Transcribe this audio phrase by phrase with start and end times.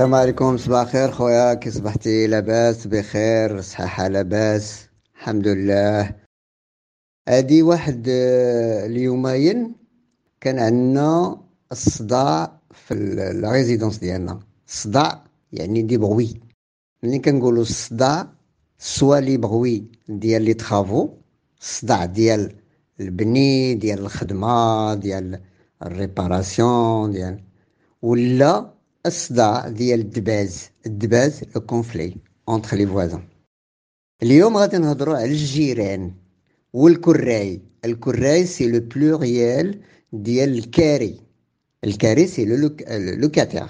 [0.00, 0.56] السلام عليكم.
[0.56, 1.54] صباح الخير خويا.
[1.54, 3.60] كي صبحتي لاباس؟ بخير.
[3.60, 6.14] صحة لاباس؟ الحمد لله.
[7.28, 9.74] هادي واحد آه، اليومين
[10.40, 11.40] كان عندنا
[11.72, 14.40] الصداع في الريزيدونس ديالنا.
[14.68, 16.40] الصداع يعني دي بغوي.
[17.02, 18.28] ملي كنقولوا الصداع
[18.78, 21.08] سوا لي بغوي ديال لي ترافو
[21.60, 22.52] الصداع ديال
[23.00, 25.40] البني ديال الخدمة ديال
[25.82, 27.42] الريباراسيون ديال
[28.02, 32.15] ولا الصداع ديال الدباز الدباز لو كونفلي
[32.49, 33.23] اونتر لي فوازان
[34.23, 36.13] اليوم غادي نهضروا على الجيران
[36.73, 39.81] والكراي الكراي سي لو بلوريال
[40.13, 41.19] ديال الكاري
[41.83, 43.67] الكاري سي لو لوكاتير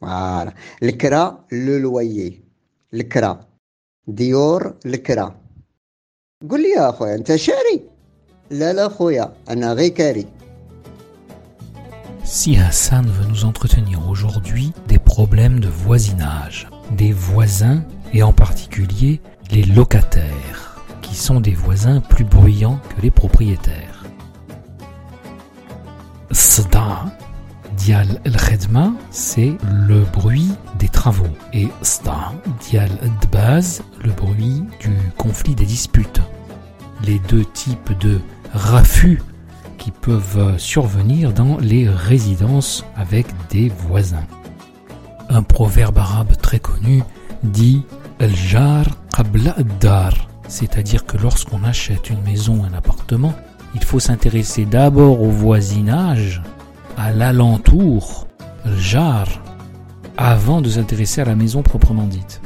[0.00, 2.42] فوالا الكرا لو لويي
[2.94, 3.48] الكرا
[4.06, 5.40] ديور الكرا
[6.50, 7.80] قول لي يا خويا انت شاري
[8.50, 10.26] لا لا خويا انا غير كاري
[12.23, 19.21] Si Hassan veut nous entretenir aujourd'hui des problèmes de voisinage, des voisins et en particulier
[19.51, 24.03] les locataires, qui sont des voisins plus bruyants que les propriétaires.
[26.31, 27.05] Sda
[27.75, 29.57] dial el khedma, c'est
[29.87, 32.89] le bruit des travaux et sda dial
[33.21, 36.21] dbaz, le bruit du conflit des disputes.
[37.03, 38.21] Les deux types de
[38.53, 39.21] raffus
[39.83, 44.25] qui peuvent survenir dans les résidences avec des voisins.
[45.27, 47.03] Un proverbe arabe très connu
[47.43, 47.83] dit
[48.21, 48.85] Al-jar
[49.17, 50.13] ad-dar,
[50.47, 53.33] c'est-à-dire que lorsqu'on achète une maison, un appartement,
[53.75, 56.41] il faut s'intéresser d'abord au voisinage,
[56.95, 58.27] à l'alentour,
[58.63, 59.27] Al-jar,
[60.15, 62.41] avant de s'intéresser à la maison proprement dite.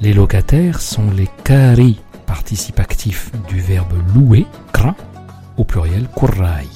[0.00, 4.96] Les locataires sont les kari, participes actifs du verbe louer, kra,
[5.57, 6.67] au pluriel kurrai.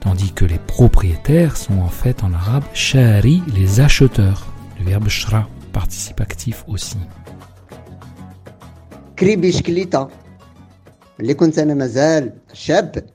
[0.00, 4.46] Tandis que les propriétaires sont en fait en arabe shari, les acheteurs,
[4.78, 6.98] du verbe shra, participe actif aussi.
[9.18, 10.10] كري بشكليطة
[11.20, 13.06] اللي كنت انا مازال شاب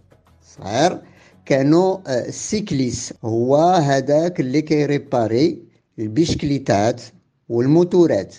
[0.41, 1.01] صغير
[1.45, 5.63] كانوا آه، السيكليس هو هذاك اللي كيريباري
[5.99, 7.01] البشكليتات
[7.49, 8.35] والموتورات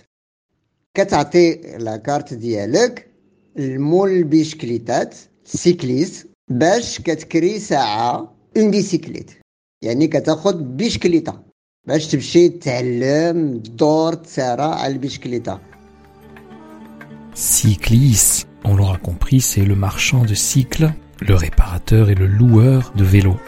[0.95, 3.07] كتعطي لاكارت ديالك
[3.59, 5.15] المول البشكليتات
[5.51, 9.31] سيكليس باش كتكري ساعة اون بيسيكليت
[9.83, 11.43] يعني كتاخد بشكليطة
[11.89, 15.61] باش تمشي تعلم دور تسارع على البشكليطة
[17.37, 23.05] Cyclis, on l'aura compris, c'est le marchand de cycles, le réparateur et le loueur de
[23.05, 23.41] vélos,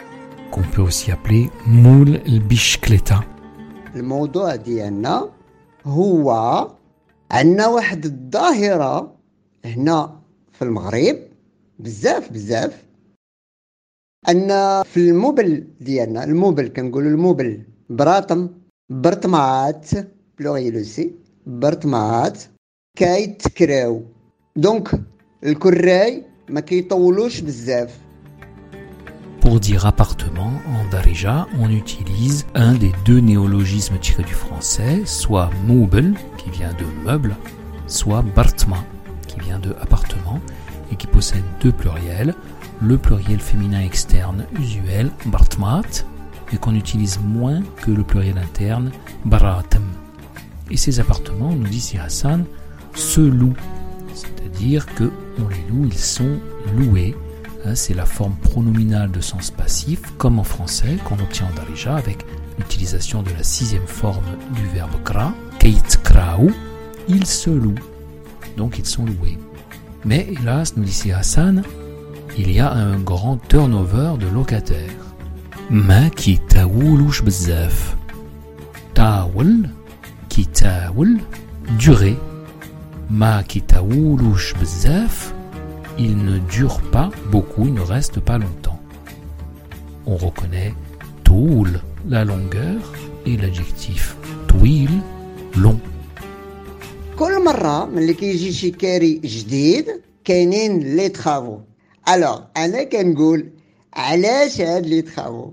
[0.51, 2.19] qu'on peut aussi appeler moul
[2.49, 3.23] bishkleta.
[3.95, 5.29] الموضوع ديالنا
[5.85, 6.31] هو
[7.31, 9.15] عندنا واحد الظاهرة
[9.65, 11.15] هنا في المغرب
[11.79, 12.85] بزاف بزاف
[14.29, 14.47] أن
[14.83, 18.49] في الموبل ديالنا الموبل كنقولوا الموبل براطم
[18.89, 19.89] برطمات
[20.39, 22.43] بلوغيلوسي برطمات
[22.97, 24.03] كيتكراو
[24.55, 25.01] دونك
[25.43, 27.99] الكراي ما كيطولوش بزاف
[29.41, 35.49] Pour dire appartement, en Darija, on utilise un des deux néologismes tirés du français, soit
[35.65, 37.35] moubel, qui vient de meuble,
[37.87, 38.83] soit bartma,
[39.27, 40.39] qui vient de appartement,
[40.96, 42.34] qui possède deux pluriels,
[42.80, 46.04] le pluriel féminin externe usuel, bartmat,
[46.52, 48.90] et qu'on utilise moins que le pluriel interne,
[49.24, 49.84] baratem.
[50.70, 52.44] Et ces appartements, nous dit si Hassan,
[52.94, 53.56] se louent,
[54.14, 56.38] c'est-à-dire que on les loue, ils sont
[56.76, 57.16] loués.
[57.64, 61.96] Hein, c'est la forme pronominale de sens passif, comme en français, qu'on obtient en Darija
[61.96, 62.24] avec
[62.58, 64.24] l'utilisation de la sixième forme
[64.54, 66.52] du verbe kra, keit kraou,
[67.08, 67.74] ils se louent.
[68.56, 69.38] Donc ils sont loués.
[70.05, 71.63] Mais hélas, nous dit si Hassan,
[72.37, 74.95] il y a un grand turnover de locataires.
[75.71, 77.95] ما كيتاولوش بزاف
[78.95, 79.69] تاول
[80.29, 81.19] كيتاول
[81.79, 82.17] durée
[83.09, 85.33] ما كيتاولوش بزاف
[85.99, 88.79] il ne dure pas beaucoup, il ne reste pas longtemps.
[90.05, 90.73] On reconnaît
[91.25, 92.79] toul, la longueur,
[93.25, 94.15] et l'adjectif
[94.47, 94.89] twil,
[95.57, 95.79] long.
[97.19, 99.85] كل مرة ملي كيجي شي كاري جديد
[100.23, 101.59] كاينين لي تخافو
[102.09, 103.49] الوغ انا كنقول
[103.93, 105.51] علاش هاد لي تخافو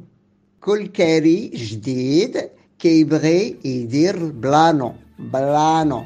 [0.60, 6.02] كل كاري جديد كيبغي يدير بلانو بلانو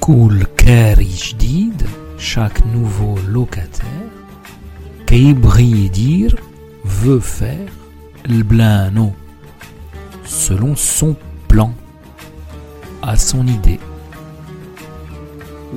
[0.00, 1.82] كل كاري جديد
[2.18, 4.08] chaque nouveau locataire
[5.06, 6.42] كيبغي يدير
[6.84, 7.72] veut faire
[8.24, 9.12] le plano
[10.24, 11.16] selon son
[11.48, 11.72] plan
[13.02, 13.80] à son idée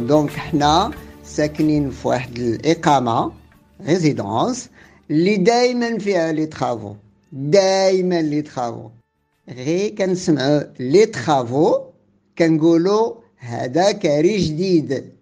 [0.05, 0.91] دونك حنا
[1.25, 3.33] ساكنين في واحد الإقامة
[3.87, 4.71] ريزيدونس
[5.11, 6.95] اللي دايما فيها لي ترافو
[7.33, 8.91] دايما لي ترافو
[9.49, 11.81] غير كنسمعوا لي ترافو
[12.39, 15.13] كنقولوا هذا كاري جديد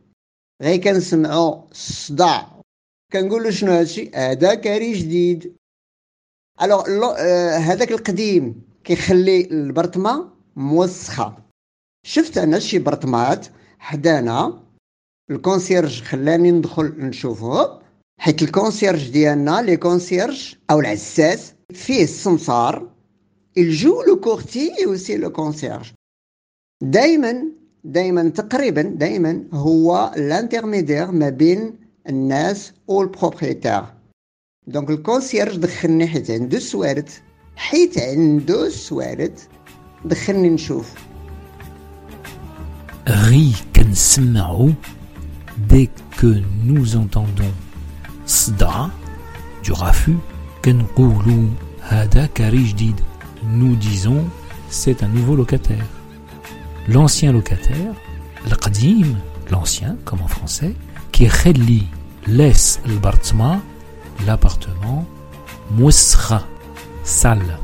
[0.62, 2.60] غير كنسمعوا الصداع
[3.12, 5.56] كنقولوا شنو هادشي هذا كاري جديد
[6.62, 7.20] الوغ
[7.58, 11.36] هذاك القديم كيخلي البرطمه موسخه
[12.06, 13.46] شفت أنا شي برطمات
[13.78, 14.63] حدانا
[15.30, 17.78] الكونسيرج خلاني ندخل نشوفه
[18.20, 22.88] حيت الكونسيرج ديالنا لي كونسيرج أو العساس فيه السمسار
[23.58, 25.92] الجو لو كورتي اوسي لو كونسيرج
[26.82, 27.44] دائما
[27.84, 31.74] دائما تقريبا دائما هو الانترميدير ما بين
[32.08, 33.84] الناس والبروبريتير
[34.66, 37.08] دونك الكونسيرج دخلني حيت عنده السوارد
[37.56, 39.38] حيت عنده السوارد
[40.04, 40.94] دخلني نشوف.
[43.08, 44.70] غي كنسمعو.
[45.58, 47.52] dès que nous entendons
[48.26, 48.90] Sda
[49.62, 50.16] du rafu,
[51.90, 52.98] Hada Karijdid,
[53.44, 54.24] nous disons
[54.70, 55.84] c'est un nouveau locataire.
[56.88, 57.92] L'ancien locataire,
[58.48, 59.14] l'Qadim,
[59.50, 60.74] l'ancien comme en français,
[61.12, 61.86] qui Khelli
[62.26, 63.60] laisse l'bartma,
[64.26, 65.06] l'appartement,
[65.70, 66.42] Moussra,
[67.04, 67.58] sale.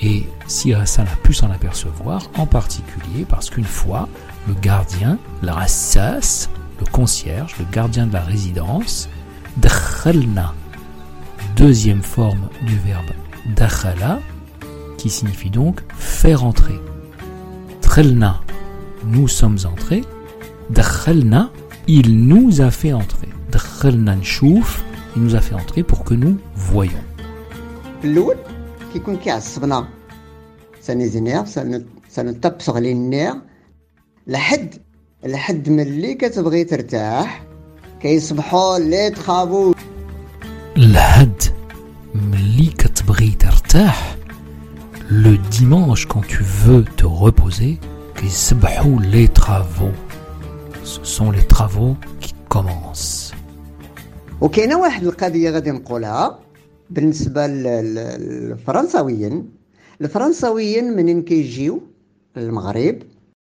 [0.00, 4.08] Et si euh, Hassan a pu s'en apercevoir, en particulier parce qu'une fois,
[4.46, 6.48] le gardien, l'arassas,
[6.80, 9.08] le concierge, le gardien de la résidence,
[9.56, 10.54] dakhalna.
[11.56, 13.10] Deuxième forme du verbe
[13.54, 14.20] dakhala,
[14.98, 16.80] qui signifie donc faire entrer.
[17.80, 18.40] Trelna,
[19.06, 20.04] nous sommes entrés.
[20.70, 21.50] Dakhalna,
[21.86, 23.28] il nous a fait entrer.
[23.52, 24.84] Dakhalna nchouf,
[25.14, 26.92] il nous a fait entrer pour que nous voyons.
[34.26, 34.82] La head,
[35.26, 37.46] لحد ملي كتبغي ترتاح
[38.00, 39.74] كيصبحوا لي ترافو
[40.76, 41.42] لحد
[42.14, 44.16] ملي كتبغي ترتاح
[45.10, 47.78] le dimanche quand tu veux te reposer
[48.16, 49.94] كيصبحوا les travaux.
[50.84, 53.34] Ce sont les travaux qui commencent.
[54.40, 56.38] وكاينه واحد القضية غادي نقولها.
[56.90, 59.48] بالنسبة للفرنساويين.
[60.00, 61.82] الفرنساويين منين كيجيو؟
[62.36, 62.98] للمغرب.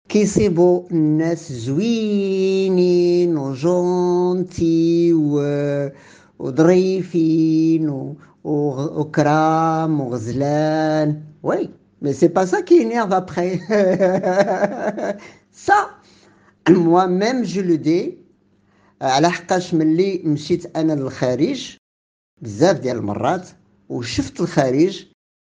[0.08, 5.40] كيصيبوا الناس زوينين وجونتي و...
[6.38, 8.16] وظريفين و...
[8.44, 8.50] و...
[9.00, 11.70] وكرام وغزلان وي
[12.02, 13.58] مي سي با سا كي énerve après
[15.52, 15.74] سا
[16.68, 18.18] موا ميم جو لو دي
[19.02, 21.76] على حقاش ملي مشيت انا للخارج
[22.42, 23.48] بزاف ديال المرات
[23.88, 25.06] وشفت الخارج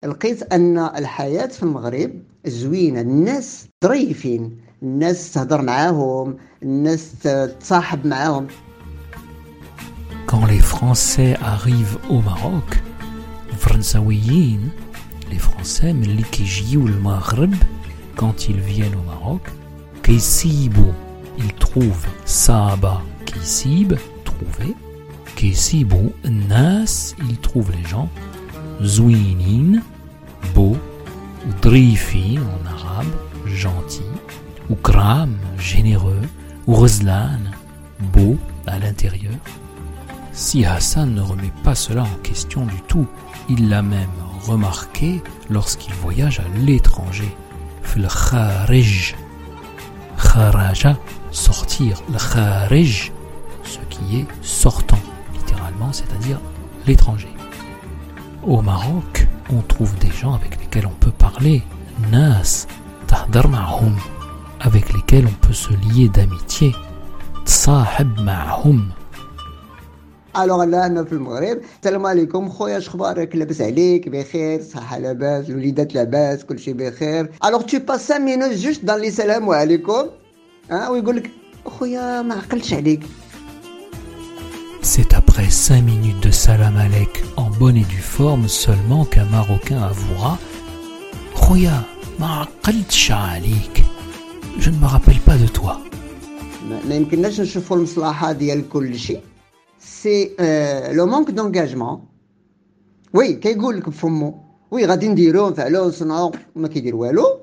[0.05, 7.11] لقيت ان الحياه في المغرب زوينه الناس ظريفين الناس تهضر معاهم الناس
[7.59, 8.47] تصاحب معاهم
[10.27, 12.77] Quand les Français arrivent au Maroc,
[13.53, 14.69] الفرنساويين
[15.31, 17.53] les Français ملي كيجيو للمغرب
[18.17, 19.49] quand ils viennent au Maroc
[20.03, 20.91] كيسيبوا
[21.37, 24.71] ils trouvent صابا كيسيب trouver
[25.35, 28.07] كيسيبوا الناس ils trouvent les gens
[28.81, 29.81] زوينين
[30.55, 30.77] beaux
[31.46, 33.12] ou drifi en arabe,
[33.46, 34.02] gentil,
[34.70, 36.22] ou kram, généreux,
[36.66, 37.40] ou rozlan,
[38.12, 39.34] beau à l'intérieur.
[40.32, 43.06] Si Hassan ne remet pas cela en question du tout,
[43.48, 44.08] il l'a même
[44.46, 47.36] remarqué lorsqu'il voyage à l'étranger.
[47.82, 49.14] Fil kharij,
[50.16, 50.96] kharaja,
[51.30, 53.12] sortir, le kharij,
[53.64, 54.98] ce qui est sortant,
[55.34, 56.40] littéralement, c'est-à-dire
[56.86, 57.28] l'étranger.
[58.42, 61.57] Au Maroc, on trouve des gens avec lesquels on peut parler
[62.11, 62.49] nas
[63.07, 63.95] tahdar ma'hum
[64.67, 66.75] avec lesquels on peut se lier d'amitié
[67.45, 68.89] تصاحب معهم
[70.37, 75.95] الوغ لا انا في المغرب السلام عليكم خويا شخبارك لاباس عليك بخير صحه لاباس الوليدات
[75.95, 80.05] لاباس كلشي بخير الوغ تو باس 5 مينوت جوست دان لي سلام عليكم
[80.71, 81.31] ها ويقول لك
[81.65, 83.03] خويا ما عقلتش عليك
[84.81, 89.81] C'est après 5 minutes de salam alek en bonne et due forme seulement qu'un Marocain
[89.81, 90.37] avouera
[91.35, 91.85] Khoya,
[92.19, 93.83] ma aqaltsh alik.
[94.59, 95.81] Je ne me rappelle pas de toi.
[96.69, 99.21] ما ما يمكنناش نشوفوا المصلحه ديال كل شيء
[99.79, 100.35] سي
[100.91, 102.05] لو مونك دونجاجمون
[103.13, 107.39] وي كيقول لك بفمو وي غادي نديرو نفعلو نصنعو ما كيدير والو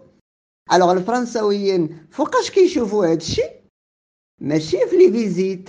[0.73, 3.51] الوغ الفرنساويين فوقاش كيشوفوا هذا الشيء
[4.41, 5.69] ماشي في لي فيزيت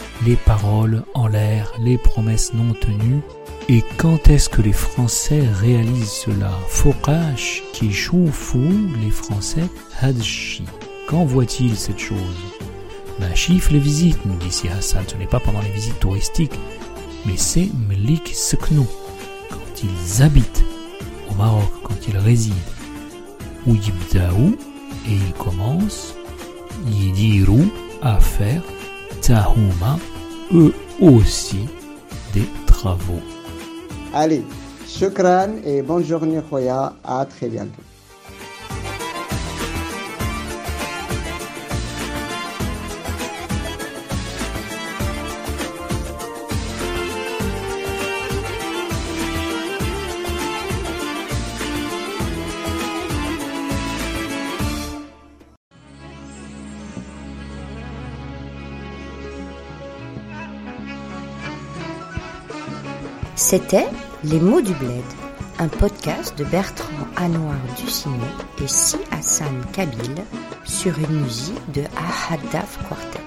[0.25, 3.21] les paroles en l'air, les promesses non tenues.
[3.69, 6.51] Et quand est-ce que les Français réalisent cela?
[6.67, 8.63] Fokash, qui fou
[9.01, 9.67] les Français,
[9.99, 10.63] hadshi.
[11.07, 12.17] Quand voit-il cette chose?
[13.19, 15.03] Ben, chiffre les visites, nous dit Si Hassan.
[15.07, 16.59] Ce n'est pas pendant les visites touristiques,
[17.25, 18.87] mais c'est Mlik Seknou,
[19.49, 20.63] quand ils habitent
[21.29, 22.55] au Maroc, quand ils résident.
[23.67, 24.55] Ou Yibdaou,
[25.07, 26.15] et ils commencent,
[26.87, 28.63] Yidirou, à faire,
[29.21, 29.99] Tahuma,
[30.53, 31.67] eux aussi,
[32.33, 33.21] des travaux.
[34.13, 34.43] Allez,
[34.87, 37.83] shukran et bonne journée Khoya, à très bientôt.
[63.35, 63.87] C'était
[64.23, 65.03] Les mots du bled,
[65.59, 68.15] un podcast de Bertrand Anouar Ducinet
[68.63, 70.15] et Si Hassan Kabil
[70.65, 73.20] sur une musique de Ahadaf Quartet.